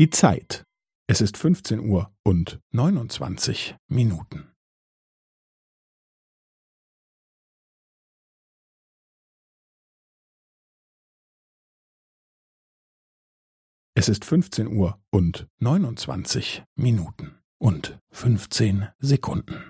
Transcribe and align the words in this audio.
Die 0.00 0.08
Zeit. 0.08 0.64
Es 1.10 1.20
ist 1.20 1.36
15 1.36 1.78
Uhr 1.80 2.10
und 2.24 2.58
29 2.72 3.74
Minuten. 3.86 4.50
Es 13.94 14.08
ist 14.08 14.24
15 14.24 14.68
Uhr 14.68 14.98
und 15.12 15.48
29 15.58 16.64
Minuten 16.76 17.38
und 17.58 17.98
15 18.12 18.88
Sekunden. 19.00 19.69